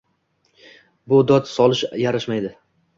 Bu 1.15 1.21
dod 1.35 1.53
solish 1.53 1.85
yarashmaydi 2.09 2.57